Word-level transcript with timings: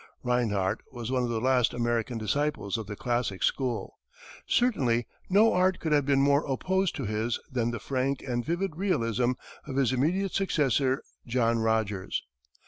Rinehart 0.23 0.81
was 0.91 1.11
one 1.11 1.21
of 1.21 1.29
the 1.29 1.39
last 1.39 1.75
American 1.75 2.17
disciples 2.17 2.75
of 2.75 2.87
the 2.87 2.95
classic 2.95 3.43
school. 3.43 3.99
Certainly 4.47 5.05
no 5.29 5.53
art 5.53 5.79
could 5.79 5.91
have 5.91 6.07
been 6.07 6.21
more 6.23 6.43
opposed 6.51 6.95
to 6.95 7.05
his 7.05 7.39
than 7.51 7.69
the 7.69 7.77
frank 7.79 8.23
and 8.23 8.43
vivid 8.43 8.77
realism 8.77 9.33
of 9.67 9.75
his 9.75 9.93
immediate 9.93 10.31
successor, 10.33 11.03
John 11.27 11.59
Rogers. 11.59 12.23